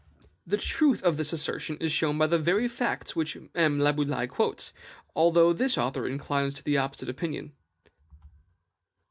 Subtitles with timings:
[0.47, 3.77] The truth of this assertion is shown by the very facts which M.
[3.77, 4.73] Laboulaye quotes,
[5.15, 7.51] although this author inclines to the opposite opinion.